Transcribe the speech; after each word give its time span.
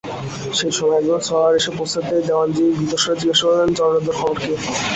সেই 0.57 0.73
সময় 0.77 0.97
একজন 0.99 1.19
সওয়ার 1.27 1.53
এসে 1.59 1.71
পৌঁছতেই 1.77 2.23
দেওয়ানজি 2.27 2.63
ভীতস্বরে 2.79 3.19
জিজ্ঞাসা 3.21 3.45
করলেন, 3.47 3.69
জটাধর 3.77 4.15
খবর 4.19 4.35
কী? 4.41 4.53